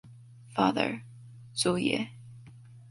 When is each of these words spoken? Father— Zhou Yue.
Father— 0.55 1.03
Zhou 1.55 1.75
Yue. 1.79 2.09